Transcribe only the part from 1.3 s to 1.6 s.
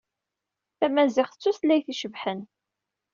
d